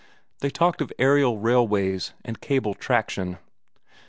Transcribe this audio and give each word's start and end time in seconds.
They 0.39 0.49
talked 0.49 0.81
of 0.81 0.91
aerial 0.97 1.37
railways 1.37 2.15
and 2.25 2.41
cable 2.41 2.73
traction. 2.73 3.37